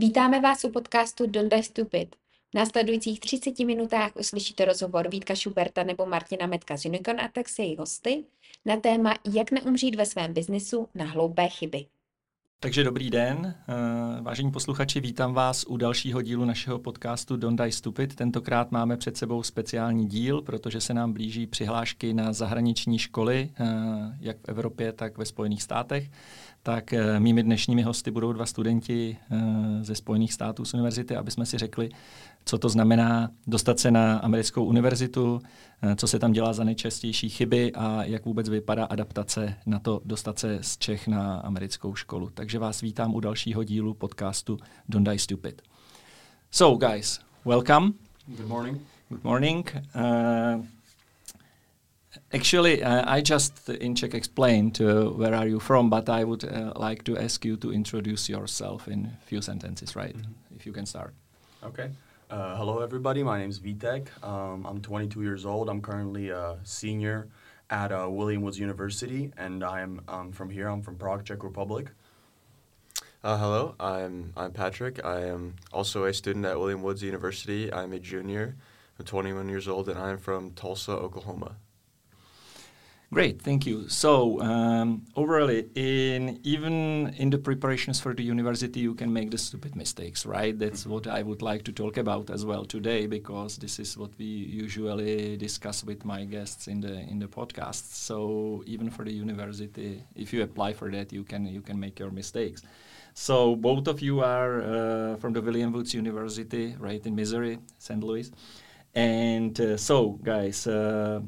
[0.00, 2.16] Vítáme vás u podcastu Don't Die Stupid.
[2.50, 7.58] V následujících 30 minutách uslyšíte rozhovor Vítka Šuberta nebo Martina Metka z Unicorn Attack s
[7.58, 8.24] její hosty
[8.64, 11.86] na téma Jak neumřít ve svém biznisu na hloupé chyby.
[12.60, 17.72] Takže dobrý den, eh, vážení posluchači, vítám vás u dalšího dílu našeho podcastu Don't Die
[17.72, 18.14] Stupid.
[18.14, 23.66] Tentokrát máme před sebou speciální díl, protože se nám blíží přihlášky na zahraniční školy, eh,
[24.20, 26.10] jak v Evropě, tak ve Spojených státech
[26.62, 29.36] tak eh, mými dnešními hosty budou dva studenti eh,
[29.84, 31.88] ze Spojených států z univerzity, aby jsme si řekli,
[32.44, 35.40] co to znamená dostat se na americkou univerzitu,
[35.82, 40.00] eh, co se tam dělá za nejčastější chyby a jak vůbec vypadá adaptace na to
[40.04, 42.30] dostat se z Čech na americkou školu.
[42.34, 45.62] Takže vás vítám u dalšího dílu podcastu Don't Die Stupid.
[46.50, 47.92] So guys, welcome.
[48.26, 48.80] Good morning.
[49.08, 49.76] Good morning.
[49.94, 50.64] Uh,
[52.32, 56.44] Actually, uh, I just in Czech explained uh, where are you from, but I would
[56.44, 60.14] uh, like to ask you to introduce yourself in a few sentences, right?
[60.16, 60.56] Mm -hmm.
[60.56, 61.12] If you can start.
[61.62, 61.90] Okay.
[62.30, 63.22] Uh, hello, everybody.
[63.22, 64.08] My name is Vitek.
[64.22, 65.68] Um, I'm 22 years old.
[65.68, 67.28] I'm currently a senior
[67.70, 70.68] at uh, William Woods University, and I am um, from here.
[70.68, 71.86] I'm from Prague, Czech Republic.
[73.24, 75.04] Uh, hello, I'm I'm Patrick.
[75.04, 77.72] I am also a student at William Woods University.
[77.72, 78.54] I'm a junior.
[78.98, 81.56] I'm 21 years old, and I am from Tulsa, Oklahoma.
[83.10, 83.88] Great, thank you.
[83.88, 89.38] So um, overall, in even in the preparations for the university, you can make the
[89.38, 90.58] stupid mistakes, right?
[90.58, 94.10] That's what I would like to talk about as well today, because this is what
[94.18, 97.94] we usually discuss with my guests in the in the podcast.
[97.94, 101.98] So even for the university, if you apply for that, you can you can make
[101.98, 102.60] your mistakes.
[103.14, 108.04] So both of you are uh, from the William Woods University, right in Missouri, St.
[108.04, 108.30] Louis,
[108.94, 110.66] and uh, so guys.
[110.66, 111.20] Uh,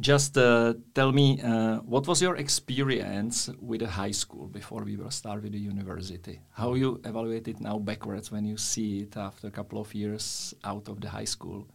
[0.00, 4.96] just uh, tell me, uh, what was your experience with the high school before we
[4.96, 6.40] will start with the university?
[6.52, 10.54] How you evaluate it now backwards when you see it after a couple of years
[10.64, 11.66] out of the high school?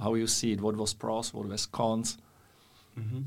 [0.00, 0.60] How you see it?
[0.60, 1.32] What was pros?
[1.32, 2.18] What was cons?
[2.96, 3.22] Mm -hmm.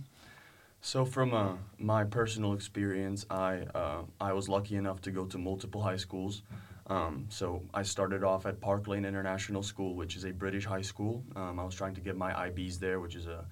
[0.82, 5.38] So, from uh, my personal experience, I uh, I was lucky enough to go to
[5.38, 6.44] multiple high schools.
[6.90, 10.84] Um, so I started off at Park Lane International School, which is a British high
[10.84, 11.24] school.
[11.36, 13.46] Um, I was trying to get my IBs there, which is a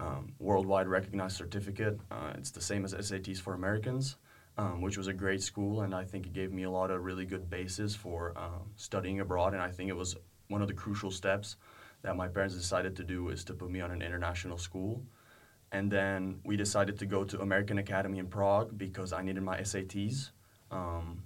[0.00, 2.00] um, worldwide recognized certificate.
[2.10, 4.16] Uh, it's the same as SATs for Americans,
[4.56, 7.04] um, which was a great school, and I think it gave me a lot of
[7.04, 9.52] really good basis for uh, studying abroad.
[9.52, 10.16] And I think it was
[10.48, 11.56] one of the crucial steps
[12.02, 15.02] that my parents decided to do is to put me on an international school.
[15.72, 19.58] And then we decided to go to American Academy in Prague because I needed my
[19.58, 20.30] SATs.
[20.70, 21.22] Um,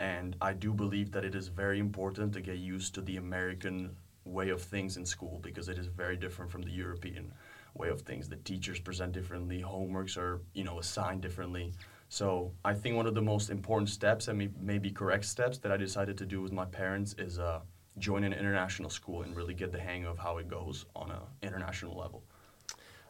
[0.00, 3.96] and I do believe that it is very important to get used to the American
[4.24, 7.32] way of things in school because it is very different from the European
[7.74, 8.28] way of things.
[8.28, 11.72] The teachers present differently, homeworks are you know assigned differently.
[12.08, 15.76] So I think one of the most important steps and maybe correct steps that I
[15.76, 17.60] decided to do with my parents is uh,
[17.98, 21.18] join an international school and really get the hang of how it goes on an
[21.42, 22.22] international level.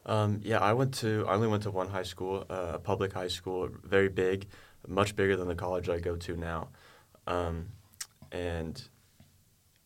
[0.06, 3.12] Um, yeah, I went to I only went to one high school, uh, a public
[3.12, 4.46] high school, very big,
[4.86, 6.68] much bigger than the college I go to now,
[7.26, 7.68] um,
[8.30, 8.82] and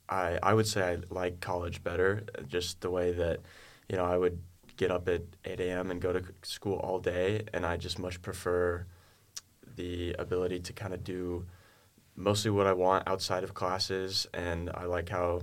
[0.08, 3.40] I I would say I like college better, just the way that
[3.88, 4.40] you know I would
[4.78, 5.90] get up at 8 a.m.
[5.90, 8.86] and go to school all day, and I just much prefer
[9.76, 11.44] the ability to kind of do
[12.16, 15.42] mostly what I want outside of classes, and I like how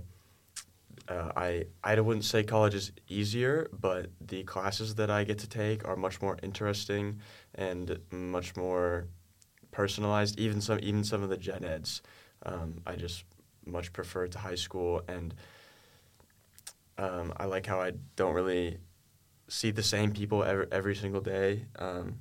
[1.08, 5.50] uh, I I wouldn't say college is easier, but the classes that I get to
[5.50, 7.20] take are much more interesting
[7.54, 9.08] and much more
[9.72, 10.40] personalized.
[10.40, 12.02] Even some even some of the gen eds,
[12.46, 13.26] um, I just
[13.66, 15.36] much prefer to high school, and
[16.98, 18.80] um, I like how I don't really
[19.48, 21.66] see the same people every, every single day.
[21.78, 22.20] Um,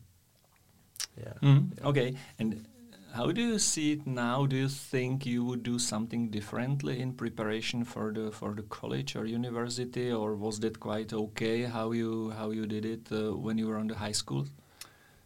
[1.16, 1.32] yeah.
[1.42, 1.86] Mm-hmm.
[1.86, 2.16] Okay.
[2.38, 2.66] And
[3.14, 4.44] how do you see it now?
[4.46, 9.14] Do you think you would do something differently in preparation for the for the college
[9.14, 13.56] or university, or was that quite okay how you how you did it uh, when
[13.56, 14.46] you were on the high school?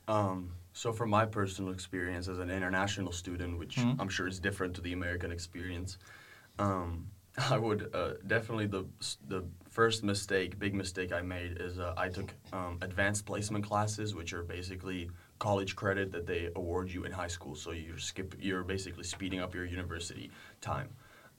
[0.06, 4.00] Um, so, from my personal experience as an international student, which mm-hmm.
[4.00, 5.98] I'm sure is different to the American experience,
[6.58, 7.08] um,
[7.50, 8.84] I would uh, definitely the
[9.28, 9.44] the
[9.78, 14.32] first mistake, big mistake I made is uh, I took um, advanced placement classes, which
[14.32, 15.08] are basically
[15.38, 17.54] college credit that they award you in high school.
[17.54, 20.88] So you skip, you're basically speeding up your university time.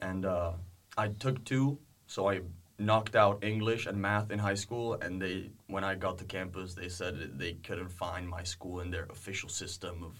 [0.00, 0.52] And uh,
[0.96, 2.40] I took two, so I
[2.78, 4.94] knocked out English and math in high school.
[4.94, 8.90] And they, when I got to campus, they said they couldn't find my school in
[8.90, 10.14] their official system of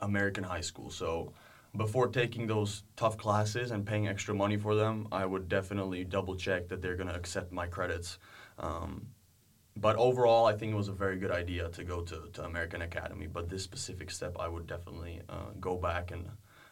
[0.00, 0.90] American high school.
[0.90, 1.32] So
[1.76, 6.36] before taking those tough classes and paying extra money for them, I would definitely double
[6.36, 8.18] check that they're going to accept my credits.
[8.58, 9.08] Um,
[9.76, 12.82] but overall, I think it was a very good idea to go to, to American
[12.82, 13.26] Academy.
[13.26, 16.28] But this specific step, I would definitely uh, go back and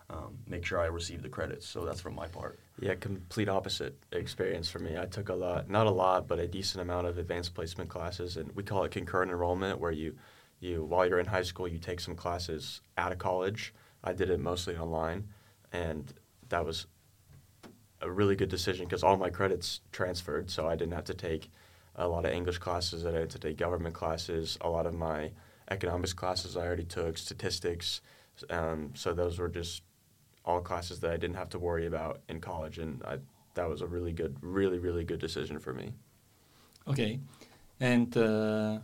[0.09, 1.67] um, make sure I receive the credits.
[1.67, 2.61] So that's from my part.
[2.79, 4.97] Yeah, complete opposite experience for me.
[4.97, 8.37] I took a lot, not a lot, but a decent amount of advanced placement classes,
[8.37, 10.15] and we call it concurrent enrollment, where you,
[10.61, 13.75] you while you're in high school, you take some classes out of college.
[14.05, 15.29] I did it mostly online,
[15.73, 16.13] and
[16.49, 16.87] that was
[18.01, 21.51] a really good decision because all my credits transferred, so I didn't have to take
[21.95, 23.07] a lot of English classes.
[23.07, 24.59] I didn't to take government classes.
[24.61, 25.31] A lot of my
[25.71, 28.01] economics classes I already took, statistics.
[28.51, 29.83] Um, so those were just
[30.45, 33.19] all classes that I didn't have to worry about in college, and I,
[33.55, 35.93] that was a really good, really, really good decision for me.
[36.89, 37.21] Okay,
[37.79, 38.79] and uh,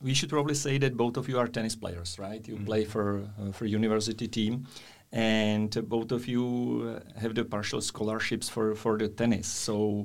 [0.00, 2.46] we should probably say that both of you are tennis players, right?
[2.48, 2.66] You Mhm.
[2.66, 3.06] play for
[3.40, 4.66] uh, for university team,
[5.12, 9.46] and uh, both of you uh, have the partial scholarships for for the tennis.
[9.46, 10.04] So.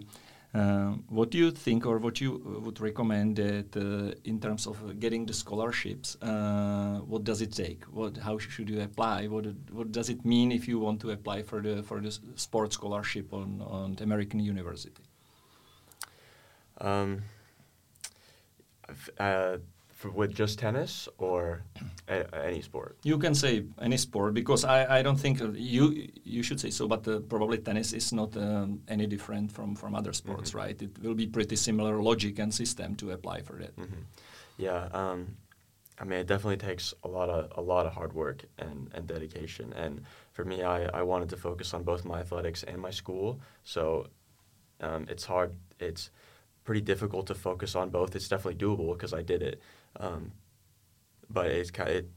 [0.56, 4.68] Uh, what do you think, or what you uh, would recommend that uh, in terms
[4.68, 6.16] of getting the scholarships?
[6.22, 7.84] Uh, what does it take?
[7.86, 9.26] What, how should you apply?
[9.28, 12.76] What, what does it mean if you want to apply for the for the sports
[12.76, 15.02] scholarship on on the American university?
[16.82, 17.24] Um,
[19.20, 19.58] uh,
[20.04, 21.62] for, with just tennis or
[22.08, 22.16] a,
[22.46, 22.98] any sport?
[23.04, 26.88] You can say any sport because I, I don't think you you should say so,
[26.88, 30.56] but uh, probably tennis is not um, any different from, from other sports, Mhm.
[30.62, 30.82] right?
[30.82, 33.74] It will be pretty similar logic and system to apply for that.
[33.76, 34.04] hmm
[34.58, 35.20] Yeah, um,
[36.02, 39.08] I mean, it definitely takes a lot of a lot of hard work and, and
[39.08, 39.74] dedication.
[39.84, 39.94] And
[40.36, 43.40] for me, I, I wanted to focus on both my athletics and my school.
[43.64, 44.08] So
[44.82, 45.52] um, it's hard.
[45.80, 46.10] It's
[46.66, 48.16] pretty difficult to focus on both.
[48.16, 49.58] It's definitely doable because I did it.
[50.00, 50.32] Um,
[51.30, 52.10] but it's kind it,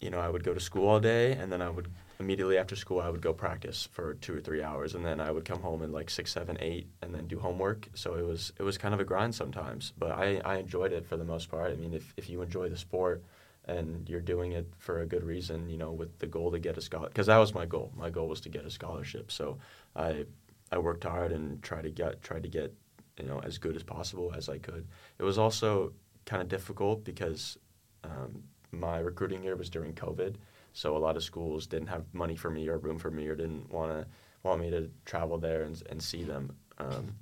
[0.00, 2.76] you know, I would go to school all day, and then I would immediately after
[2.76, 5.60] school I would go practice for two or three hours, and then I would come
[5.60, 7.88] home at like six, seven, eight, and then do homework.
[7.94, 11.06] So it was it was kind of a grind sometimes, but I, I enjoyed it
[11.06, 11.72] for the most part.
[11.72, 13.22] I mean, if if you enjoy the sport
[13.64, 16.76] and you're doing it for a good reason, you know, with the goal to get
[16.76, 17.92] a scholarship, because that was my goal.
[17.96, 19.32] My goal was to get a scholarship.
[19.32, 19.58] So
[19.94, 20.26] I
[20.70, 22.74] I worked hard and tried to get tried to get
[23.18, 24.86] you know as good as possible as I could.
[25.18, 25.92] It was also
[26.26, 27.56] kind of difficult because
[28.04, 28.42] um,
[28.72, 30.36] my recruiting year was during COVID,
[30.72, 33.34] so a lot of schools didn't have money for me or room for me or
[33.36, 34.06] didn't want to
[34.42, 36.54] want me to travel there and, and see them.
[36.78, 37.16] Um,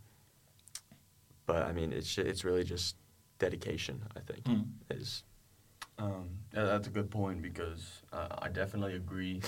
[1.47, 2.97] but I mean, it's it's really just
[3.39, 4.03] dedication.
[4.17, 4.65] I think Mm.
[4.91, 5.23] is
[5.99, 9.43] Um, yeah, that's a good point because uh, I definitely agree.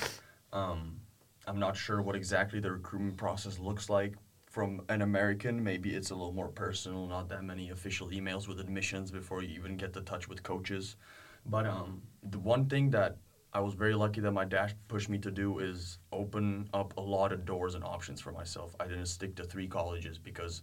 [0.52, 1.00] Um,
[1.46, 4.14] I'm not sure what exactly the recruitment process looks like
[4.56, 5.62] from an American.
[5.62, 9.50] Maybe it's a little more personal, not that many official emails with admissions before you
[9.50, 10.96] even get to touch with coaches.
[11.44, 13.18] But um, the one thing that
[13.52, 17.02] I was very lucky that my dad pushed me to do is open up a
[17.02, 18.74] lot of doors and options for myself.
[18.80, 20.62] I didn't stick to three colleges because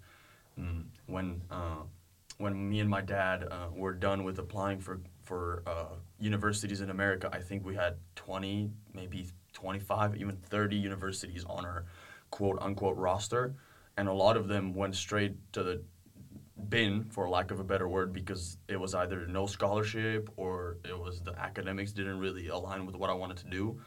[0.60, 1.84] mm, when uh,
[2.40, 6.90] when me and my dad uh, were done with applying for for uh, universities in
[6.90, 11.86] America, I think we had 20, maybe 25, even 30 universities on our
[12.32, 13.54] quote unquote roster,
[13.98, 15.84] and a lot of them went straight to the
[16.70, 20.98] bin, for lack of a better word, because it was either no scholarship or it
[20.98, 23.80] was the academics didn't really align with what I wanted to do.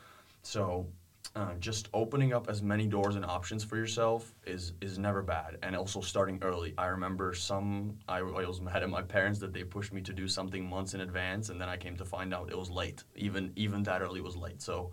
[0.43, 0.87] So
[1.35, 5.58] uh, just opening up as many doors and options for yourself is is never bad,
[5.62, 6.73] and also starting early.
[6.79, 10.12] I remember some I, I was mad at my parents that they pushed me to
[10.12, 13.05] do something months in advance, and then I came to find out it was late.
[13.17, 14.62] Even even that early was late.
[14.62, 14.93] So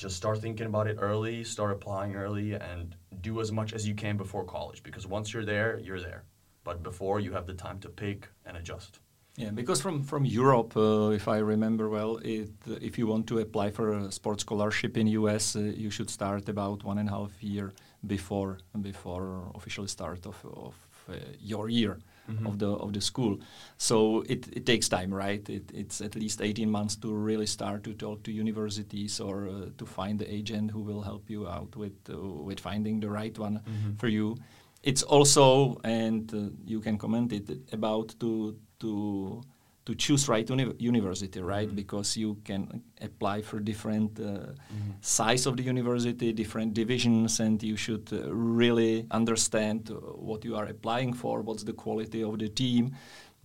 [0.00, 3.94] just start thinking about it early, start applying early, and do as much as you
[3.94, 4.82] can before college.
[4.82, 6.22] Because once you're there, you're there.
[6.64, 9.00] But before, you have the time to pick and adjust.
[9.36, 12.50] Yeah, because from from Europe, uh, if I remember well, it,
[12.88, 16.48] if you want to apply for a sports scholarship in US, uh, you should start
[16.48, 17.72] about one and a half year
[18.06, 20.36] before before official start of,
[20.66, 20.74] of
[21.08, 21.14] uh,
[21.52, 21.98] your year
[22.46, 23.38] of the of the school.
[23.76, 25.48] So it, it takes time, right?
[25.48, 29.66] It, it's at least 18 months to really start to talk to universities or uh,
[29.78, 33.38] to find the agent who will help you out with uh, with finding the right
[33.38, 33.60] one
[33.98, 34.36] for you.
[34.82, 39.42] It's also, and uh, you can comment it about to to
[39.86, 41.68] to choose right uni- university, right?
[41.70, 41.74] Mhm.
[41.76, 44.52] Because you can apply for different uh,
[45.00, 49.94] size of the university, different divisions, and you should uh, really understand uh,
[50.28, 52.94] what you are applying for, what's the quality of the team,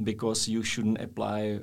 [0.03, 1.59] because you shouldn't apply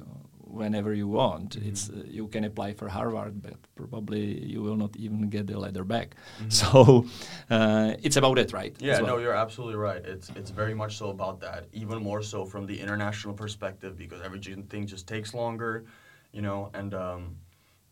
[0.52, 1.50] whenever you want.
[1.56, 1.68] Mhm.
[1.68, 5.58] It's uh, you can apply for Harvard, but probably you will not even get the
[5.58, 6.08] letter back.
[6.40, 6.52] Mhm.
[6.60, 7.06] So
[7.50, 8.74] uh, it's about it, right?
[8.80, 9.06] Yeah, well.
[9.06, 10.02] no, you're absolutely right.
[10.04, 11.64] It's it's very much so about that.
[11.72, 15.84] Even more so from the international perspective because everything just takes longer,
[16.32, 17.36] you know, and um,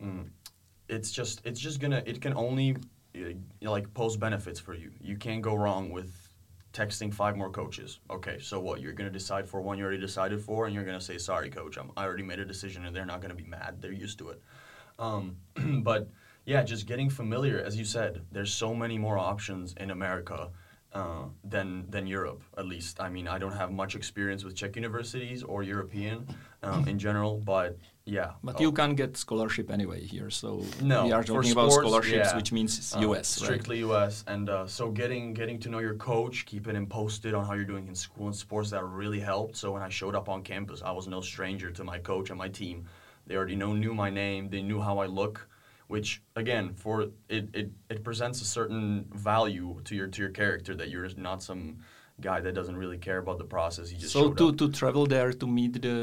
[0.02, 0.24] mm,
[0.88, 2.76] it's just it's just gonna it can only
[3.14, 4.90] you know, like pose benefits for you.
[5.00, 6.19] You can't go wrong with
[6.72, 8.00] texting five more coaches.
[8.10, 8.80] Okay, so what?
[8.80, 11.76] You're gonna decide for one you already decided for, and you're gonna say, "Sorry, coach,
[11.76, 13.80] I'm, I already made a decision," and they're not gonna be mad.
[13.80, 14.42] They're used to it.
[14.98, 15.36] Um,
[15.82, 16.08] but
[16.44, 17.60] yeah, just getting familiar.
[17.60, 20.50] As you said, there's so many more options in America
[20.92, 22.42] uh, than than Europe.
[22.58, 26.26] At least, I mean, I don't have much experience with Czech universities or European
[26.62, 28.32] um, in general, but yeah.
[28.42, 31.88] But oh, you can't get scholarship anyway here, so No, we are talking about sports,
[31.88, 32.36] scholarships, yeah.
[32.36, 33.46] which means uh, US, right?
[33.46, 37.44] strictly US, and uh, so getting getting to know your coach, keeping him posted on
[37.44, 39.56] how you're doing in school and sports that really helped.
[39.56, 42.38] So when I showed up on campus, I was no stranger to my coach and
[42.38, 42.86] my team.
[43.26, 44.50] They already know knew my name.
[44.50, 45.48] They knew how I look,
[45.90, 46.94] which again for
[47.36, 48.84] it it, it presents a certain
[49.30, 51.62] value to your to your character that you're not some
[52.20, 53.88] guy that doesn't really care about the process.
[53.90, 54.58] He just So to, up.
[54.58, 55.96] to travel there to meet the,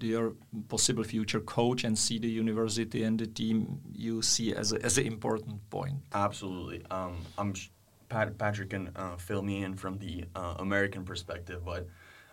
[0.00, 0.28] the your
[0.68, 4.96] possible future coach and see the university and the team you see as a, as
[4.98, 5.96] an important point.
[6.14, 6.80] Absolutely.
[6.90, 7.70] Um, I'm sh-
[8.08, 11.88] Pat, Patrick can uh, fill me in from the uh, American perspective, but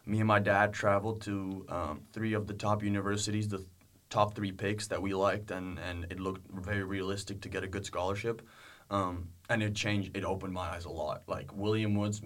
[0.06, 3.66] me and my dad traveled to um, three of the top universities, the
[4.14, 7.68] top three picks that we liked, and, and it looked very realistic to get a
[7.68, 8.44] good scholarship.
[8.92, 11.24] Um, and it changed, it opened my eyes a lot.
[11.28, 12.22] Like William Woods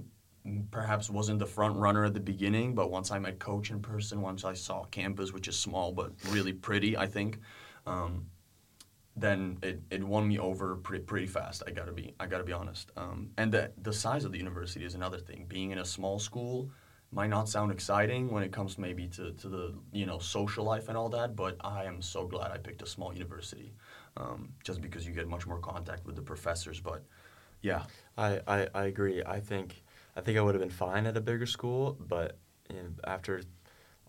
[0.69, 4.21] perhaps wasn't the front runner at the beginning, but once I met Coach in person,
[4.21, 7.39] once I saw campus, which is small but really pretty, I think,
[7.85, 8.25] um,
[9.15, 11.63] then it, it won me over pretty, pretty fast.
[11.67, 12.91] I gotta be I gotta be honest.
[12.97, 15.45] Um, and the the size of the university is another thing.
[15.47, 16.69] Being in a small school
[17.11, 20.89] might not sound exciting when it comes maybe to, to the you know social life
[20.89, 23.73] and all that, but I am so glad I picked a small university,
[24.17, 26.79] um, just because you get much more contact with the professors.
[26.81, 27.03] But
[27.61, 27.83] yeah,
[28.17, 29.23] I, I, I agree.
[29.25, 29.83] I think
[30.15, 32.37] I think I would have been fine at a bigger school, but
[32.69, 33.41] you know, after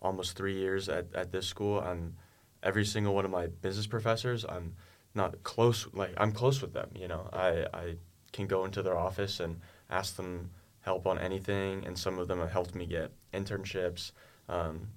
[0.01, 2.15] almost three years at, at this school, I'm
[2.63, 4.45] every single one of my business professors.
[4.47, 4.75] I'm
[5.15, 5.87] not close.
[5.93, 6.89] Like I'm close with them.
[6.95, 7.95] You know, I I
[8.31, 10.51] can go into their office and ask them
[10.81, 14.11] help on anything, and some of them have helped me get internships.
[14.47, 14.89] Um,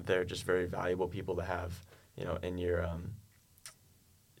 [0.00, 1.72] they're just very valuable people to have.
[2.16, 3.10] You know, in your um,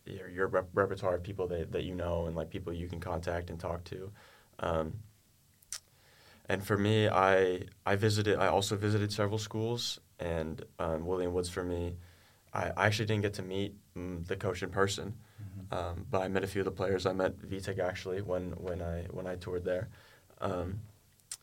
[0.06, 3.00] your, your rep- repertoire of people that, that you know and like people you can
[3.00, 4.10] contact and talk to.
[4.60, 4.94] Um,
[6.48, 8.38] and for me, I I visited.
[8.38, 11.96] I also visited several schools, and um, William Woods for me,
[12.52, 15.14] I, I actually didn't get to meet mm, the coach in person,
[15.72, 17.06] um, but I met a few of the players.
[17.06, 19.88] I met Vitek actually when when I when I toured there.
[20.40, 20.80] Um,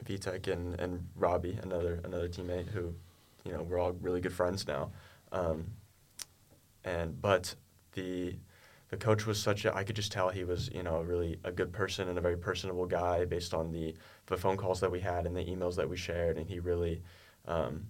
[0.05, 2.93] Vitek and, and Robbie, another another teammate who,
[3.45, 4.91] you know, we're all really good friends now.
[5.31, 5.65] Um,
[6.83, 7.55] and but
[7.93, 8.35] the
[8.89, 11.51] the coach was such a I could just tell he was you know really a
[11.51, 13.95] good person and a very personable guy based on the
[14.25, 16.37] the phone calls that we had and the emails that we shared.
[16.37, 17.01] And he really
[17.47, 17.87] um,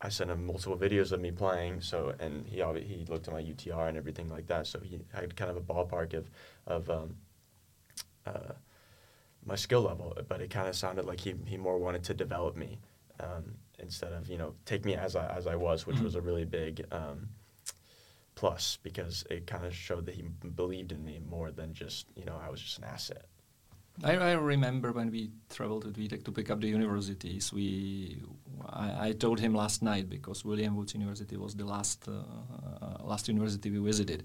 [0.00, 1.80] I sent him multiple videos of me playing.
[1.80, 4.66] So and he he looked at my UTR and everything like that.
[4.66, 6.30] So he had kind of a ballpark of
[6.66, 7.16] of um,
[8.26, 8.52] uh,
[9.48, 12.54] my skill level but it kind of sounded like he, he more wanted to develop
[12.64, 12.70] me
[13.26, 13.44] um,
[13.86, 16.04] instead of you know take me as I, as I was which Mhm.
[16.08, 17.18] was a really big um,
[18.34, 20.22] plus because it kind of showed that he
[20.62, 23.24] believed in me more than just you know I was just an asset.
[24.04, 25.22] I, I remember when we
[25.56, 27.52] traveled with Vitek to pick up the universities.
[27.52, 28.22] We,
[28.84, 32.12] I, I told him last night because William Woods University was the last uh,
[33.08, 34.24] last university we visited,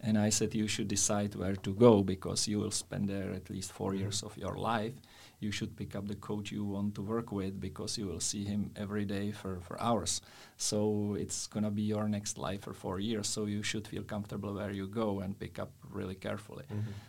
[0.00, 3.50] and I said you should decide where to go because you will spend there at
[3.50, 4.02] least four mm-hmm.
[4.02, 4.94] years of your life.
[5.40, 8.44] You should pick up the coach you want to work with because you will see
[8.44, 10.20] him every day for, for hours.
[10.56, 13.28] So it's gonna be your next life for four years.
[13.28, 16.64] So you should feel comfortable where you go and pick up really carefully.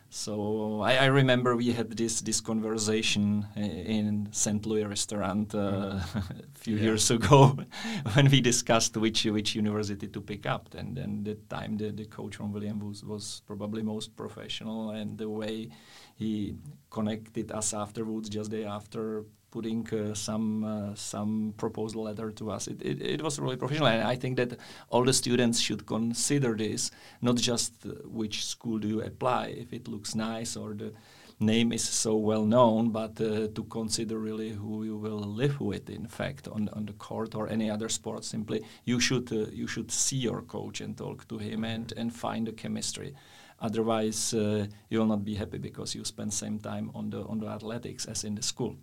[0.10, 4.66] So I, I remember we had this this conversation in St.
[4.66, 5.60] Louis restaurant uh,
[6.16, 6.24] a
[6.56, 6.84] few Yeah.
[6.84, 7.58] years ago
[8.14, 10.74] when we discussed which which university to pick up.
[10.76, 15.18] And then the time the, the coach from William was was probably most professional, and
[15.18, 15.70] the way
[16.16, 16.56] he
[16.90, 22.68] connected us afterwards, just day after putting uh, some uh, some proposal letter to us.
[22.68, 24.58] It, it, it was really professional, and I think that
[24.90, 26.92] all the students should consider this,
[27.22, 30.94] not just uh, which school do you apply, if it looks nice or the
[31.40, 35.90] name is so well known, but uh, to consider really who you will live with.
[35.90, 39.68] In fact, on on the court or any other sport, simply you should uh, you
[39.68, 43.14] should see your coach and talk to him and and find the chemistry.
[43.62, 47.40] Otherwise, uh, you will not be happy because you spend same time on the on
[47.40, 48.76] the athletics as in the school.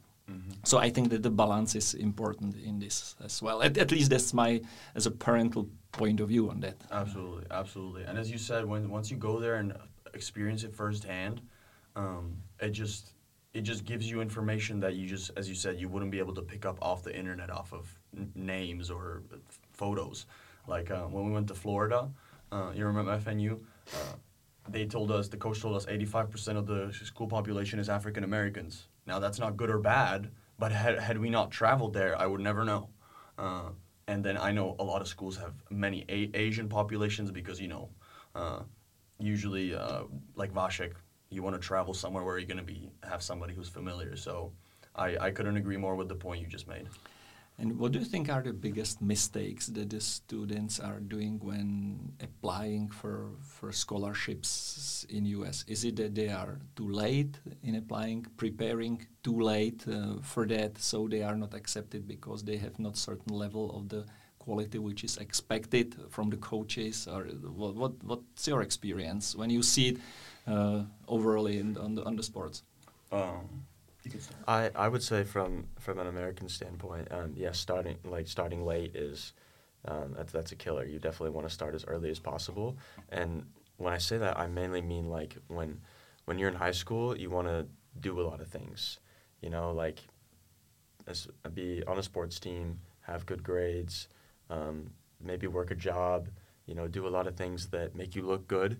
[0.64, 3.62] So I think that the balance is important in this as well.
[3.62, 4.60] At, at least that's my
[4.96, 6.76] as a parental point of view on that.
[6.90, 8.02] Absolutely, absolutely.
[8.02, 9.74] And as you said, when once you go there and
[10.14, 11.40] experience it firsthand,
[11.94, 13.12] um, it just
[13.54, 16.34] it just gives you information that you just, as you said, you wouldn't be able
[16.34, 20.26] to pick up off the internet, off of n- names or f- photos.
[20.66, 22.10] Like uh, when we went to Florida,
[22.52, 23.58] uh, you remember FNU?
[23.94, 23.98] Uh,
[24.68, 28.88] they told us, the coach told us, 85% of the school population is African Americans.
[29.06, 32.40] Now that's not good or bad, but had had we not traveled there, I would
[32.40, 32.88] never know.
[33.38, 33.70] Uh,
[34.08, 37.68] and then I know a lot of schools have many a- Asian populations because you
[37.68, 37.88] know
[38.34, 38.60] uh,
[39.18, 40.02] usually uh,
[40.34, 40.92] like Vashik,
[41.30, 44.16] you want to travel somewhere where you're going to be have somebody who's familiar.
[44.16, 44.52] So
[44.94, 46.88] I, I couldn't agree more with the point you just made.
[47.58, 52.12] And what do you think are the biggest mistakes that the students are doing when
[52.20, 55.64] applying for, for scholarships in US?
[55.66, 60.76] Is it that they are too late in applying, preparing too late uh, for that,
[60.76, 64.04] so they are not accepted because they have not certain level of the
[64.38, 67.08] quality which is expected from the coaches?
[67.08, 69.98] Or what, what what's your experience when you see it
[70.46, 72.62] uh, overall in, on the on the sports?
[73.10, 73.64] Um,
[74.46, 78.64] I, I would say from from an American standpoint, um, yes, yeah, starting like starting
[78.64, 79.32] late is
[79.86, 80.84] um, that's that's a killer.
[80.84, 82.76] You definitely want to start as early as possible.
[83.10, 83.46] And
[83.76, 85.80] when I say that, I mainly mean like when
[86.24, 87.66] when you're in high school, you want to
[88.00, 88.98] do a lot of things.
[89.40, 90.00] You know, like
[91.06, 94.08] as, be on a sports team, have good grades,
[94.50, 96.28] um, maybe work a job.
[96.66, 98.78] You know, do a lot of things that make you look good,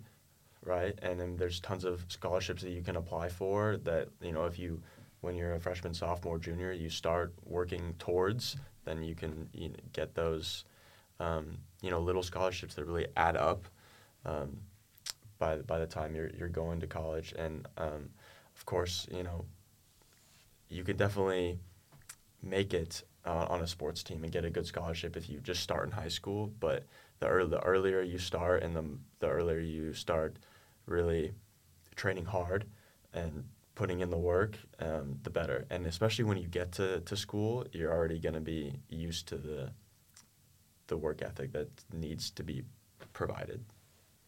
[0.64, 0.98] right?
[1.02, 3.76] And then there's tons of scholarships that you can apply for.
[3.76, 4.82] That you know, if you
[5.26, 9.74] when you're a freshman, sophomore, junior, you start working towards, then you can you know,
[9.92, 10.64] get those,
[11.18, 13.66] um, you know, little scholarships that really add up
[14.24, 14.56] um,
[15.40, 17.34] by by the time you're you're going to college.
[17.36, 18.10] And um,
[18.54, 19.44] of course, you know,
[20.68, 21.58] you could definitely
[22.40, 25.60] make it uh, on a sports team and get a good scholarship if you just
[25.60, 26.52] start in high school.
[26.60, 26.84] But
[27.18, 28.84] the, early, the earlier you start and the
[29.18, 30.36] the earlier you start
[30.86, 31.32] really
[31.96, 32.66] training hard
[33.12, 33.42] and
[33.76, 35.66] putting in the work, um, the better.
[35.70, 39.36] And especially when you get to, to school, you're already going to be used to
[39.36, 39.70] the
[40.88, 42.62] the work ethic that needs to be
[43.12, 43.64] provided.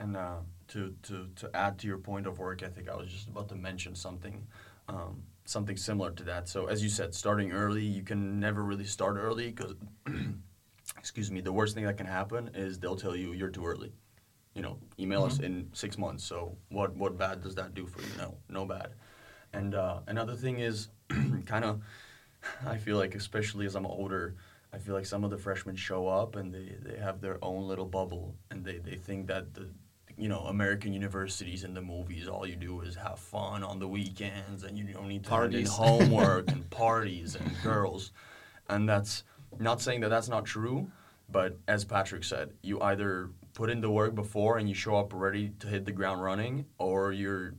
[0.01, 0.39] And uh,
[0.69, 3.55] to, to, to add to your point of work ethic, I was just about to
[3.55, 4.45] mention something
[4.89, 6.49] um, something similar to that.
[6.49, 9.75] So as you said, starting early, you can never really start early because,
[10.99, 13.93] excuse me, the worst thing that can happen is they'll tell you you're too early.
[14.55, 15.31] You know, email mm-hmm.
[15.31, 16.25] us in six months.
[16.25, 18.09] So what what bad does that do for you?
[18.19, 18.95] No, no bad.
[19.59, 20.89] And uh, another thing is
[21.47, 21.83] kind of,
[22.65, 24.37] I feel like, especially as I'm older,
[24.73, 27.67] I feel like some of the freshmen show up and they, they have their own
[27.67, 29.69] little bubble and they, they think that the
[30.17, 33.87] you know American universities and the movies all you do is have fun on the
[33.87, 35.69] weekends and you don't need to parties.
[35.73, 38.11] homework and parties and girls
[38.69, 39.23] and that's
[39.61, 40.91] not saying that that's not true
[41.31, 45.13] but as Patrick said you either put in the work before and you show up
[45.15, 47.55] ready to hit the ground running or you're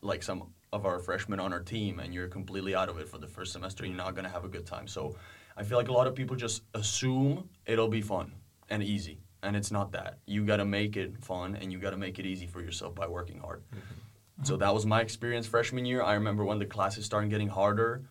[0.00, 3.18] like some of our freshmen on our team and you're completely out of it for
[3.18, 4.86] the first semester, you're not going to have a good time.
[4.86, 5.16] So
[5.56, 8.32] I feel like a lot of people just assume it'll be fun
[8.68, 9.20] and easy.
[9.42, 10.18] And it's not that.
[10.26, 12.94] You got to make it fun and you got to make it easy for yourself
[12.94, 13.62] by working hard.
[13.68, 14.44] Mm-hmm.
[14.44, 16.02] So that was my experience freshman year.
[16.02, 18.02] I remember when the classes started getting harder.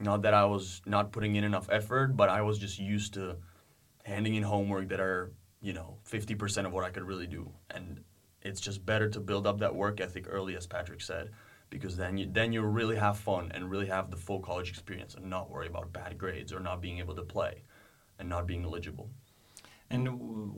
[0.00, 3.36] Not that I was not putting in enough effort, but I was just used to
[4.04, 7.52] handing in homework that are, you know, 50% of what I could really do.
[7.70, 8.02] And
[8.42, 11.30] it's just better to build up that work ethic early, as Patrick said
[11.74, 15.12] because then you then you'll really have fun and really have the full college experience
[15.16, 17.54] and not worry about bad grades or not being able to play
[18.18, 19.08] and not being eligible.
[19.90, 20.02] And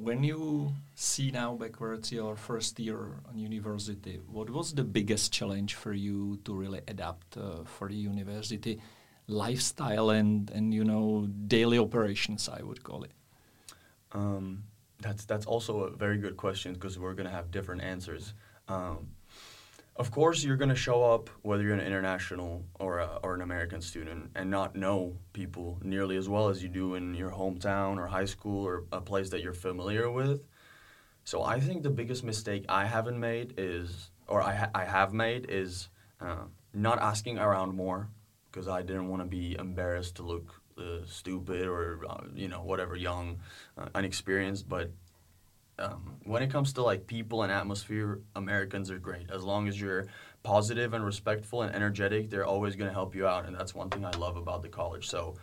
[0.08, 5.72] when you see now backwards your first year on university, what was the biggest challenge
[5.74, 8.74] for you to really adapt uh, for the university
[9.26, 11.26] lifestyle and and you know
[11.56, 12.48] daily operations?
[12.58, 13.14] I would call it.
[14.12, 14.64] Um,
[15.00, 18.34] that's that's also a very good question because we're gonna have different answers.
[18.68, 19.15] Um,
[19.98, 23.40] of course, you're going to show up whether you're an international or, a, or an
[23.40, 27.96] American student and not know people nearly as well as you do in your hometown
[27.96, 30.42] or high school or a place that you're familiar with.
[31.24, 35.12] So I think the biggest mistake I haven't made is, or I, ha- I have
[35.12, 35.88] made, is
[36.20, 38.08] uh, not asking around more
[38.50, 42.62] because I didn't want to be embarrassed to look uh, stupid or, uh, you know,
[42.62, 43.38] whatever, young,
[43.78, 44.68] uh, unexperienced.
[44.68, 44.90] But
[45.78, 49.30] um, when it comes to like people and atmosphere, Americans are great.
[49.30, 50.06] As long as you're
[50.42, 53.90] positive and respectful and energetic, they're always going to help you out, and that's one
[53.90, 55.08] thing I love about the college.
[55.08, 55.36] So,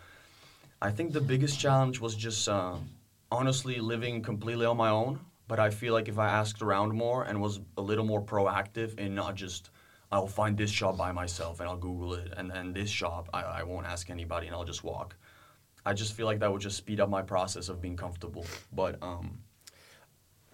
[0.82, 2.76] I think the biggest challenge was just uh,
[3.32, 5.20] honestly living completely on my own.
[5.48, 8.98] But I feel like if I asked around more and was a little more proactive
[8.98, 9.70] in not just
[10.12, 13.42] I'll find this shop by myself and I'll Google it, and then this shop I,
[13.42, 15.16] I won't ask anybody and I'll just walk.
[15.86, 18.46] I just feel like that would just speed up my process of being comfortable.
[18.72, 19.40] But um,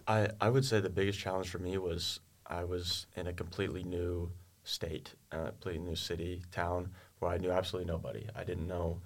[0.10, 3.84] I, I would say the biggest challenge for me was I was in a completely
[3.84, 4.32] new
[4.63, 8.28] state, a uh, completely new city, town, where I knew absolutely nobody.
[8.36, 9.02] I didn't know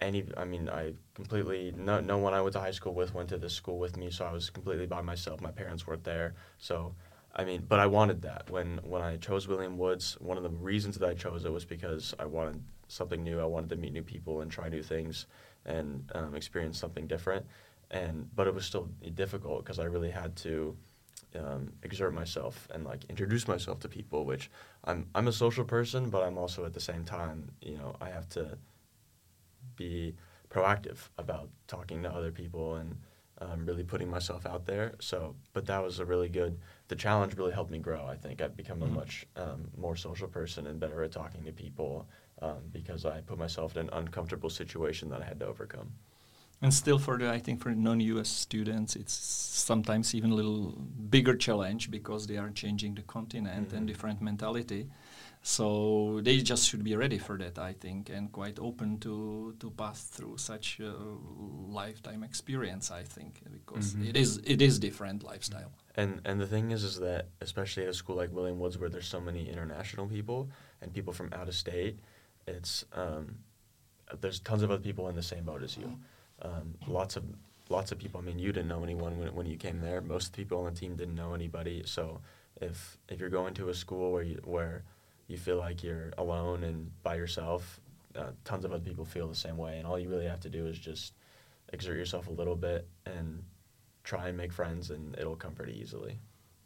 [0.00, 3.28] any, I mean, I completely, no, no one I went to high school with went
[3.28, 5.40] to this school with me, so I was completely by myself.
[5.40, 6.34] My parents weren't there.
[6.58, 6.96] So,
[7.36, 8.50] I mean, but I wanted that.
[8.50, 11.64] When, when I chose William Woods, one of the reasons that I chose it was
[11.64, 13.38] because I wanted something new.
[13.38, 15.26] I wanted to meet new people and try new things
[15.64, 17.46] and um, experience something different
[17.92, 20.76] and but it was still difficult because I really had to
[21.38, 24.24] um, exert myself and like introduce myself to people.
[24.24, 24.50] Which
[24.84, 28.08] I'm I'm a social person, but I'm also at the same time, you know, I
[28.10, 28.58] have to
[29.76, 30.14] be
[30.50, 32.96] proactive about talking to other people and
[33.38, 34.92] um, really putting myself out there.
[35.00, 36.58] So, but that was a really good.
[36.88, 38.06] The challenge really helped me grow.
[38.06, 38.92] I think I've become a Mhm.
[38.94, 42.06] much um, more social person and better at talking to people
[42.40, 45.92] um, because I put myself in an uncomfortable situation that I had to overcome.
[46.62, 50.70] And still, for the I think for non-US students, it's sometimes even a little
[51.10, 53.76] bigger challenge because they are changing the continent Mhm.
[53.76, 54.88] and different mentality.
[55.42, 59.70] So they just should be ready for that, I think, and quite open to to
[59.72, 60.94] pass through such a
[61.80, 62.92] lifetime experience.
[62.92, 64.08] I think because Mhm.
[64.08, 65.72] it is it is different lifestyle.
[65.96, 68.88] And and the thing is, is that especially at a school like William Woods, where
[68.88, 70.48] there's so many international people
[70.80, 71.98] and people from out of state,
[72.46, 73.38] it's um,
[74.20, 75.98] there's tons of other people in the same boat as you.
[76.42, 77.24] Um, lots of
[77.68, 78.20] lots of people.
[78.20, 80.00] I mean, you didn't know anyone when, when you came there.
[80.00, 81.82] Most people on the team didn't know anybody.
[81.86, 82.20] So
[82.60, 84.84] if if you're going to a school where you where
[85.28, 87.80] you feel like you're alone and by yourself,
[88.16, 89.78] uh, tons of other people feel the same way.
[89.78, 91.14] And all you really have to do is just
[91.72, 93.42] exert yourself a little bit and
[94.04, 96.18] try and make friends, and it'll come pretty easily.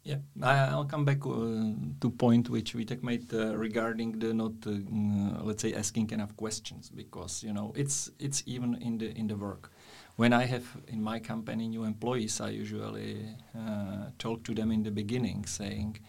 [0.07, 4.53] Yeah, I, I'll come back uh, to point which Vitek made uh, regarding the not,
[4.65, 9.09] uh, mm, let's say, asking enough questions because you know it's it's even in the
[9.17, 9.69] in the work.
[10.15, 14.83] When I have in my company new employees, I usually uh, talk to them in
[14.83, 15.99] the beginning, saying,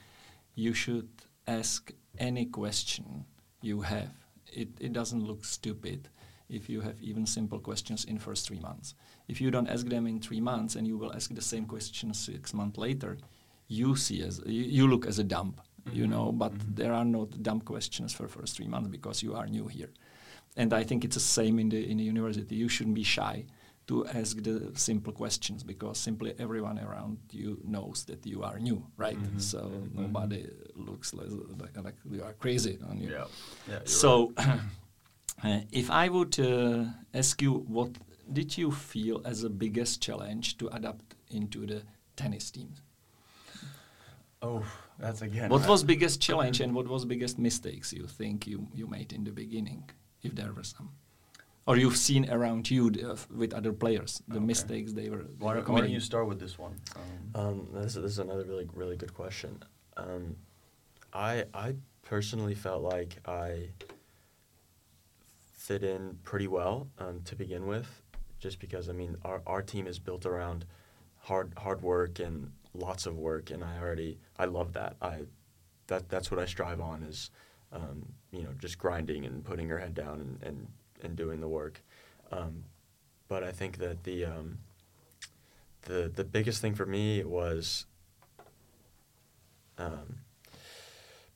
[0.54, 1.08] "You should
[1.48, 3.24] ask any question
[3.62, 4.12] you have.
[4.46, 6.08] It it doesn't look stupid."
[6.48, 8.94] If you have even simple questions in first three months,
[9.26, 12.14] if you don't ask them in three months and you will ask the same question
[12.14, 13.18] six months later,
[13.68, 15.60] you see as you, look as a dump,
[15.92, 16.10] you Mhm.
[16.10, 16.32] know.
[16.32, 16.74] But Mhm.
[16.76, 19.90] there are no dumb questions for first three months because you are new here,
[20.56, 22.54] and I think it's the same in the in the university.
[22.56, 23.44] You shouldn't be shy
[23.86, 28.82] to ask the simple questions because simply everyone around you knows that you are new,
[28.98, 29.18] right?
[29.18, 29.40] Mhm.
[29.40, 29.94] So Mhm.
[29.94, 31.30] nobody looks like,
[31.62, 33.10] like, like you are crazy on you.
[33.10, 33.26] Yeah.
[33.66, 33.80] Yeah.
[33.84, 34.32] So,
[35.44, 37.90] uh, if I would uh, ask you, what
[38.32, 41.82] did you feel as the biggest challenge to adapt into the
[42.16, 42.68] tennis team?
[44.40, 44.62] Oh,
[44.98, 45.50] that's again.
[45.50, 49.12] What I- was biggest challenge and what was biggest mistakes you think you, you made
[49.12, 49.90] in the beginning,
[50.22, 50.90] if there were some?
[51.66, 54.44] Or you've seen around you uh, with other players, the Okay.
[54.46, 56.74] mistakes they were, they Why were don't, why don't you start with this one?
[56.96, 59.62] Um, Um, this, this is another really really good question.
[59.96, 60.36] Um,
[61.12, 63.70] I I personally felt like I
[65.52, 67.88] fit in pretty well um, to begin with,
[68.38, 70.64] just because I mean our our team is built around
[71.18, 74.96] hard hard work and lots of work, and I already I love that.
[75.00, 75.22] I
[75.86, 77.30] that that's what I strive on is
[77.72, 80.66] um, you know just grinding and putting your head down and and,
[81.02, 81.82] and doing the work.
[82.30, 82.64] Um,
[83.28, 84.58] but I think that the um,
[85.82, 87.86] the the biggest thing for me was
[89.78, 90.20] um,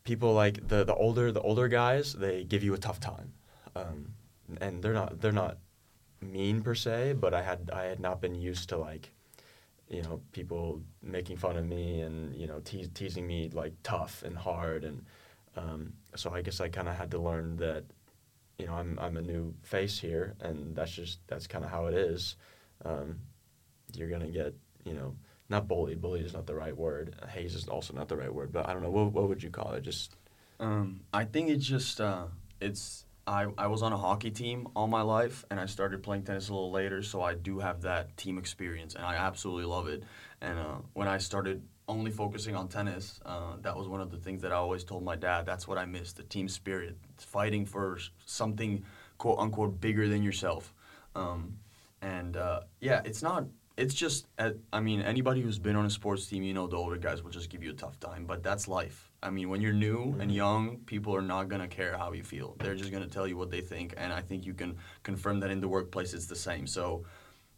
[0.04, 3.32] people like the the older the older guys they give you a tough time
[3.76, 4.14] um,
[4.60, 5.58] and they're not they're not
[6.20, 9.12] mean per se but I had I had not been used to like
[9.92, 14.22] you know people making fun of me and you know te- teasing me like tough
[14.24, 15.04] and hard and
[15.54, 17.84] um, so I guess I kind of had to learn that
[18.58, 21.86] you know I'm I'm a new face here and that's just that's kind of how
[21.86, 22.36] it is.
[22.84, 23.18] Um,
[23.94, 25.14] you're gonna get you know
[25.50, 27.14] not bullied bullied is not the right word.
[27.28, 29.50] Haze is also not the right word but I don't know what what would you
[29.50, 29.82] call it?
[29.82, 30.16] Just
[30.58, 32.26] Um, I think it's just uh,
[32.62, 36.24] it's I, I was on a hockey team all my life and I started playing
[36.24, 39.86] tennis a little later, so I do have that team experience and I absolutely love
[39.88, 40.02] it.
[40.40, 44.16] And uh, when I started only focusing on tennis, uh, that was one of the
[44.16, 45.46] things that I always told my dad.
[45.46, 48.84] That's what I miss: the team spirit, fighting for something
[49.18, 50.74] quote unquote bigger than yourself.
[51.14, 51.58] Um,
[52.00, 53.44] and uh, yeah, it's not.
[53.76, 54.26] It's just.
[54.38, 57.22] Uh, I mean, anybody who's been on a sports team, you know, the older guys
[57.22, 58.26] will just give you a tough time.
[58.26, 59.11] But that's life.
[59.22, 60.34] I mean, when you're new and Mhm.
[60.34, 62.56] young, people are not gonna care how you feel.
[62.58, 65.50] They're just gonna tell you what they think, and I think you can confirm that
[65.50, 66.66] in the workplace it's the same.
[66.66, 67.04] So,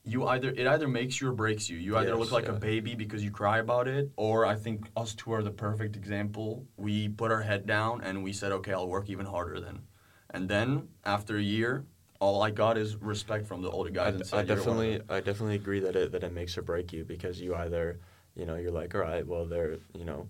[0.05, 1.79] you either it either makes you or breaks you.
[1.79, 2.51] You either Yes, look like yeah.
[2.57, 5.97] a baby because you cry about it, or I think us two are the perfect
[5.97, 6.67] example.
[6.77, 9.81] We put our head down and we said, okay, I'll work even harder then.
[10.29, 11.87] And then after a year,
[12.21, 14.13] all I got is respect from the older guys.
[14.13, 15.01] d- and said, I "You're one of definitely.
[15.09, 17.99] I definitely agree that it that it makes or break you because you either
[18.37, 20.29] you know you're like all right well they're you know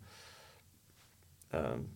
[1.55, 1.89] um,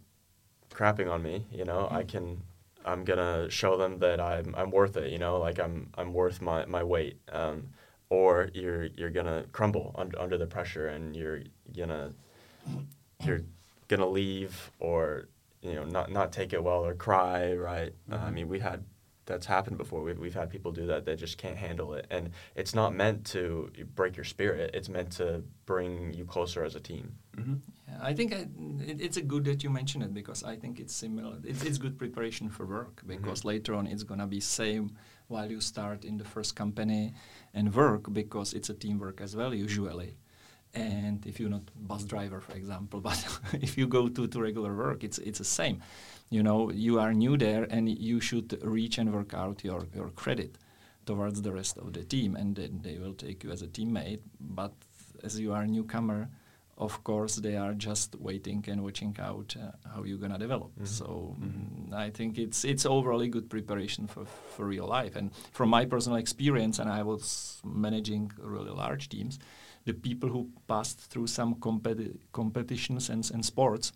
[0.70, 1.88] crapping on me you know?
[1.90, 2.42] I can
[2.84, 5.38] I'm gonna show them that I'm I'm worth it you know?
[5.38, 7.68] Like I'm I'm worth my my weight um,
[8.10, 11.42] or you're you're gonna crumble under under the pressure and you're
[11.76, 12.12] gonna
[13.24, 13.42] you're
[13.88, 15.28] gonna leave or
[15.62, 17.92] you know not not take it well or cry right?
[18.10, 18.34] Uh, I Mhm.
[18.34, 18.84] mean we had
[19.28, 20.02] that's happened before.
[20.02, 23.24] We've we've had people do that that just can't handle it, and it's not meant
[23.26, 24.70] to break your spirit.
[24.74, 27.14] It's meant to bring you closer as a team.
[27.36, 27.54] Mm-hmm.
[27.88, 28.40] Yeah, I think I,
[28.90, 31.36] it, it's a good that you mention it because I think it's similar.
[31.44, 34.96] It's, it's good preparation for work because later on it's gonna be same
[35.28, 37.12] while you start in the first company
[37.54, 40.16] and work because it's a teamwork as well usually.
[40.74, 43.18] And if you're not bus driver, for example, but
[43.54, 45.82] if you go to, to regular work, it's it's the same.
[46.30, 50.10] You know, you are new there and you should reach and work out your, your
[50.10, 50.58] credit
[51.06, 54.20] towards the rest of the team, and then they will take you as a teammate.
[54.38, 54.72] But
[55.24, 56.28] as you are a newcomer,
[56.76, 60.70] of course, they are just waiting and watching out uh, how you're gonna develop.
[60.78, 60.86] Mhm.
[60.86, 61.88] So Mhm.
[61.88, 65.16] mm, I think it's it's overall good preparation for for real life.
[65.18, 69.38] And from my personal experience, and I was managing really large teams,
[69.84, 73.92] the people who passed through some competi- competitions and, and sports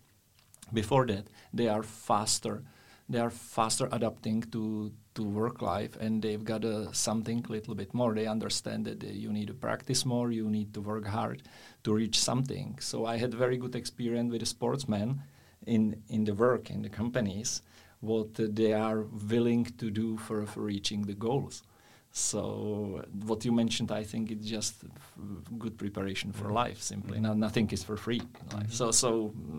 [0.71, 2.63] before that, they are faster.
[3.09, 7.75] They are faster adapting to to work life, and they've got uh, something a little
[7.75, 8.15] bit more.
[8.15, 11.43] They understand that uh, you need to practice more, you need to work hard
[11.83, 12.77] to reach something.
[12.79, 15.21] So I had very good experience with the sportsmen
[15.65, 17.61] in in the work in the companies,
[17.99, 21.63] what uh, they are willing to do for, for reaching the goals.
[22.15, 24.75] So what you mentioned, I think it's just
[25.57, 26.53] good preparation for Mhm.
[26.63, 26.79] life.
[26.81, 27.21] Simply, Mhm.
[27.23, 28.21] no, nothing is for free.
[28.41, 28.69] in life.
[28.69, 28.73] Mhm.
[28.79, 29.09] So so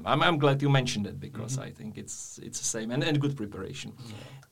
[0.06, 1.66] I'm, I'm glad you mentioned it because Mhm.
[1.68, 3.92] I think it's it's the same and, and good preparation.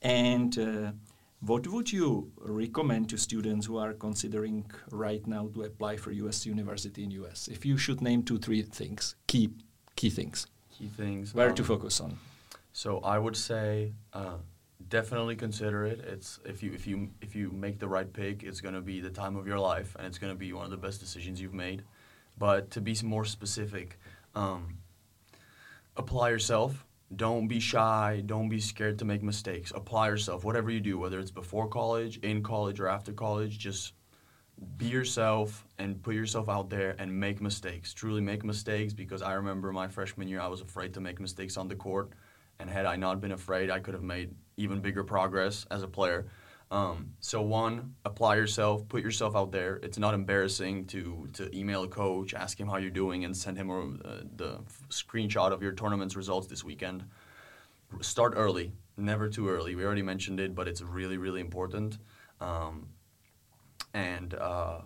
[0.01, 0.91] And uh,
[1.39, 6.45] what would you recommend to students who are considering right now to apply for U.S.
[6.45, 7.47] university in U.S.
[7.47, 9.49] If you should name two, three things, key
[9.95, 11.33] key things, Key things.
[11.33, 12.17] where to um, focus on?
[12.73, 14.37] So I would say uh,
[14.93, 16.01] definitely consider it.
[16.01, 19.09] It's if you if you if you make the right pick, it's gonna be the
[19.09, 21.81] time of your life, and it's gonna be one of the best decisions you've made.
[22.37, 23.99] But to be more specific,
[24.35, 24.77] um,
[25.97, 26.85] apply yourself.
[27.15, 28.21] Don't be shy.
[28.23, 29.71] Don't be scared to make mistakes.
[29.75, 30.43] Apply yourself.
[30.43, 33.93] Whatever you do, whether it's before college, in college, or after college, just
[34.77, 37.95] be yourself and put yourself out there and make mistakes.
[37.95, 41.57] Truly make mistakes because I remember my freshman year, I was afraid to make mistakes
[41.57, 42.11] on the court.
[42.59, 45.87] And had I not been afraid, I could have made even bigger progress as a
[45.87, 46.27] player.
[46.71, 49.75] Um, so one, apply yourself, put yourself out there.
[49.83, 53.57] It's not embarrassing to to email a coach, ask him how you're doing, and send
[53.57, 53.69] him
[54.03, 57.03] uh, the screenshot of your tournament's results this weekend.
[58.01, 59.75] Start early, never too early.
[59.75, 61.99] We already mentioned it, but it's really really important.
[62.41, 62.87] Um,
[63.93, 64.79] and uh,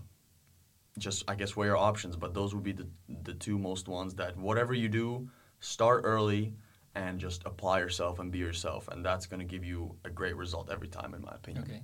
[0.97, 2.17] just I guess weigh your options.
[2.17, 2.87] But those would be the
[3.23, 5.29] the two most ones that whatever you do,
[5.61, 6.53] start early
[6.97, 10.35] and just apply yourself and be yourself, and that's going to give you a great
[10.35, 11.63] result every time, in my opinion.
[11.63, 11.81] Okay.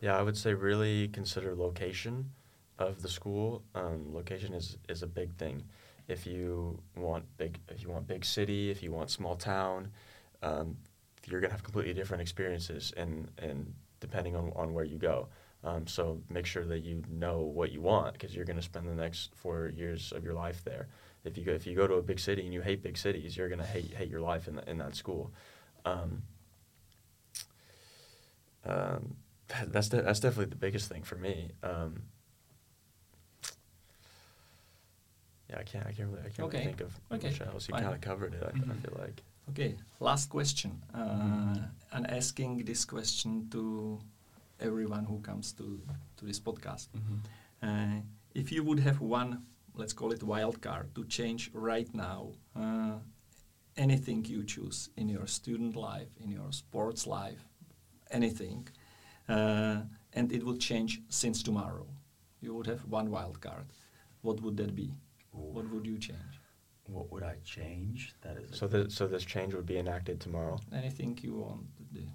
[0.00, 2.30] Yeah, I would say really consider location
[2.78, 3.64] of the school.
[3.74, 5.64] Um, location is, is a big thing.
[6.06, 9.90] If you want big, if you want big city, if you want small town,
[10.42, 10.76] um,
[11.26, 15.28] you're gonna have completely different experiences, and and depending on, on where you go.
[15.64, 18.94] Um, so make sure that you know what you want because you're gonna spend the
[18.94, 20.88] next four years of your life there.
[21.24, 23.36] If you go if you go to a big city and you hate big cities,
[23.36, 25.32] you're gonna hate hate your life in the, in that school.
[25.84, 26.22] Um,
[28.64, 29.16] um,
[29.48, 31.50] that- that's de- that's definitely the biggest thing for me.
[31.62, 32.02] Um,
[35.50, 36.58] yeah, I can't I can't really I can't Okay.
[36.58, 37.68] really think of Okay, much else.
[37.68, 38.42] You kind of covered it.
[38.42, 38.80] I, I Mhm.
[38.82, 39.22] feel like.
[39.50, 40.80] Okay, last question.
[40.94, 41.58] Uh,
[41.92, 44.00] I'm asking this question to
[44.58, 45.80] everyone who comes to,
[46.16, 46.88] to this podcast.
[47.62, 48.00] Uh,
[48.34, 52.98] if you would have one, let's call it wild card, to change right now uh,
[53.76, 57.44] anything you choose in your student life, in your sports life,
[58.10, 58.68] anything,
[59.28, 59.80] uh,
[60.12, 61.86] and it would change since tomorrow,
[62.40, 63.66] you would have one wild card.
[64.22, 64.90] What would that be?
[65.32, 66.34] What would you change?
[66.86, 68.14] What would I change?
[68.22, 68.58] That is.
[68.58, 70.58] So good- that so this change would be enacted tomorrow.
[70.72, 71.66] Anything you want.
[71.92, 72.06] The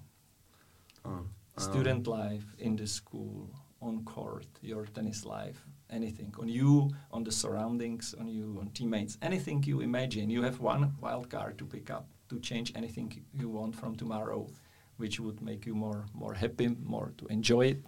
[1.04, 7.24] Um, student life in the school, on court, your tennis life, anything on you, on
[7.24, 10.30] the surroundings, on you, on teammates, anything you imagine.
[10.30, 14.46] You have one wild card to pick up to change anything you want from tomorrow,
[14.96, 17.82] which would make you more more happy, more to enjoy it.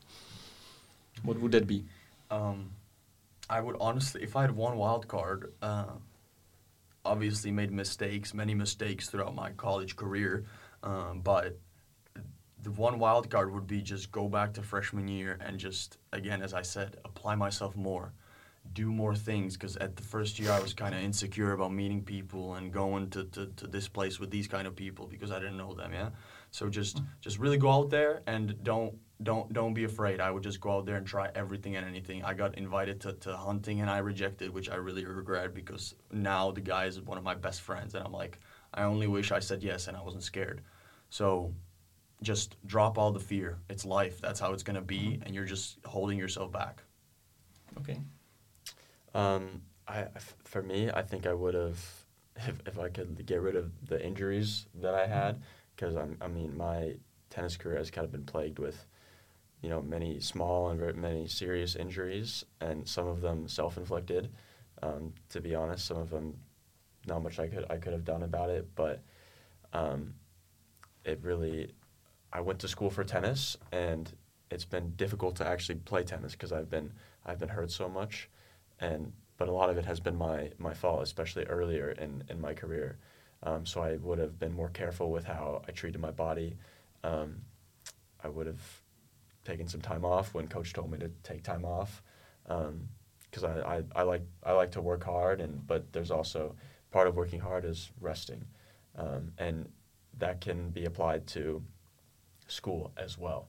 [1.22, 1.84] What would that be?
[2.30, 2.70] Um,
[3.48, 5.92] I would honestly, if I had one wild card, uh,
[7.04, 10.44] obviously made mistakes, many mistakes throughout my college career,
[10.82, 11.58] um, but
[12.62, 16.42] the one wild card would be just go back to freshman year and just again,
[16.42, 18.12] as I said, apply myself more,
[18.72, 19.56] do more things.
[19.56, 23.10] Because at the first year, I was kind of insecure about meeting people and going
[23.10, 25.92] to, to, to this place with these kind of people because I didn't know them.
[25.92, 26.10] Yeah,
[26.52, 27.06] so just mm.
[27.20, 30.20] just really go out there and don't don't don't be afraid.
[30.20, 32.22] I would just go out there and try everything and anything.
[32.22, 36.52] I got invited to, to hunting and I rejected, which I really regret because now
[36.52, 38.38] the guy is one of my best friends and I'm like,
[38.72, 40.62] I only wish I said yes and I wasn't scared.
[41.10, 41.52] So
[42.22, 43.58] just drop all the fear.
[43.68, 44.20] It's life.
[44.20, 46.82] That's how it's going to be, and you're just holding yourself back.
[47.78, 47.98] Okay.
[49.14, 51.78] Um, I, f- for me, I think I would have,
[52.36, 55.42] if, if I could get rid of the injuries that I had,
[55.74, 56.94] because I'm, I mean, my
[57.30, 58.86] tennis career has kind of been plagued with,
[59.60, 64.30] you know, many small and very many serious injuries, and some of them self-inflicted.
[64.82, 66.36] Um, to be honest, some of them,
[67.06, 69.00] not much I could I could have done about it, but
[69.72, 70.14] um,
[71.04, 71.70] it really,
[72.32, 74.10] I went to school for tennis, and
[74.50, 76.92] it's been difficult to actually play tennis because I've been
[77.26, 78.28] I've been hurt so much,
[78.80, 82.40] and but a lot of it has been my my fault, especially earlier in in
[82.40, 82.98] my career.
[83.42, 86.56] Um, so I would have been more careful with how I treated my body.
[87.02, 87.42] Um,
[88.22, 88.62] I would have
[89.44, 92.02] taken some time off when coach told me to take time off,
[92.44, 96.54] because um, I, I, I like I like to work hard, and but there's also
[96.90, 98.44] part of working hard is resting,
[98.96, 99.68] um, and
[100.18, 101.62] that can be applied to
[102.48, 103.48] school as well.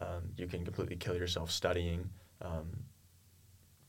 [0.00, 2.10] Um, you can completely kill yourself studying
[2.42, 2.66] um,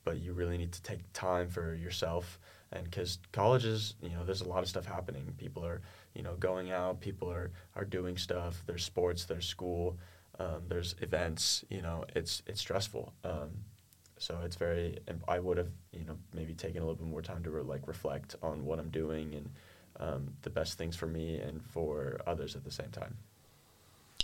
[0.04, 2.40] but you really need to take time for yourself.
[2.72, 5.34] And because colleges you know there's a lot of stuff happening.
[5.38, 5.82] People are
[6.14, 9.98] you know going out people are are doing stuff there's sports there's school
[10.40, 13.14] um, there's events you know it's it's stressful.
[13.24, 13.52] Um,
[14.18, 17.44] so it's very i would have you know maybe taken a little bit more time
[17.44, 19.50] to re- like reflect on what i'm doing and
[20.00, 23.18] um, the best things for me and for others at the same time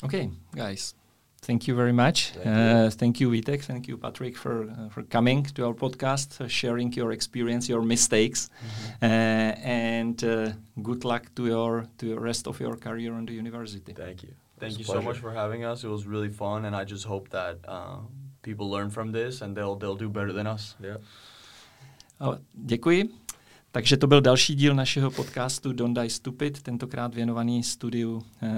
[0.04, 0.96] okay guys
[1.44, 2.34] Thank you very much.
[2.34, 3.64] Thank uh, you, thank you Vitek.
[3.64, 7.82] Thank you, Patrick, for uh, for coming to our podcast, uh, sharing your experience, your
[7.82, 9.06] mistakes, mm-hmm.
[9.06, 10.52] and uh,
[10.84, 13.92] good luck to your to the rest of your career on the university.
[13.92, 14.34] Thank you.
[14.60, 15.84] Thank you so much for having us.
[15.84, 17.98] It was really fun, and I just hope that uh,
[18.44, 20.76] people learn from this and they'll they'll do better than us.
[20.80, 20.98] Yeah.
[22.20, 23.10] Oh, děkuji.
[23.74, 28.50] Takže to byl další díl našeho podcastu Don't Die Stupid, tentokrát věnovaný studiu eh,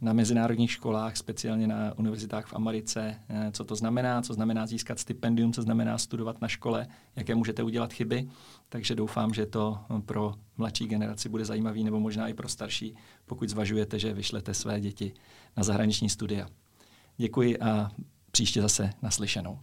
[0.00, 3.16] na mezinárodních školách, speciálně na univerzitách v Americe.
[3.28, 7.62] Eh, co to znamená, co znamená získat stipendium, co znamená studovat na škole, jaké můžete
[7.62, 8.28] udělat chyby.
[8.68, 12.94] Takže doufám, že to pro mladší generaci bude zajímavý, nebo možná i pro starší,
[13.26, 15.12] pokud zvažujete, že vyšlete své děti
[15.56, 16.48] na zahraniční studia.
[17.16, 17.90] Děkuji a
[18.30, 19.58] příště zase naslyšenou.